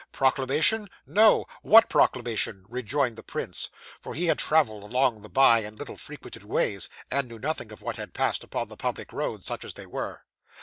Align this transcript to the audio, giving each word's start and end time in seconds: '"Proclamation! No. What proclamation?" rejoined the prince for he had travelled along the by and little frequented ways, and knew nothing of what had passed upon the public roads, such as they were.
'"Proclamation! 0.11 0.89
No. 1.05 1.45
What 1.61 1.87
proclamation?" 1.87 2.65
rejoined 2.67 3.17
the 3.17 3.21
prince 3.21 3.69
for 3.99 4.15
he 4.15 4.25
had 4.25 4.39
travelled 4.39 4.81
along 4.81 5.21
the 5.21 5.29
by 5.29 5.59
and 5.59 5.77
little 5.77 5.95
frequented 5.95 6.41
ways, 6.41 6.89
and 7.11 7.27
knew 7.27 7.37
nothing 7.37 7.71
of 7.71 7.83
what 7.83 7.97
had 7.97 8.15
passed 8.15 8.43
upon 8.43 8.67
the 8.67 8.77
public 8.77 9.13
roads, 9.13 9.45
such 9.45 9.63
as 9.63 9.75
they 9.75 9.85
were. 9.85 10.25